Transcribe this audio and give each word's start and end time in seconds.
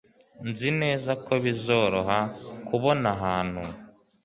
Nzi 0.49 0.69
neza 0.81 1.11
ko 1.25 1.33
bizoroha 1.43 2.17
kubona 2.67 3.07
ahantu. 3.15 3.61